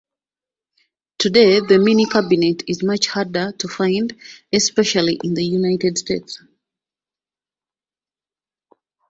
Today 1.19 1.59
the 1.59 1.77
mini-cabinet 1.77 2.63
is 2.67 2.81
much 2.81 3.05
harder 3.05 3.51
to 3.51 3.67
find, 3.67 4.19
especially 4.51 5.19
in 5.23 5.35
the 5.35 5.43
United 5.45 5.95
States. 5.99 6.41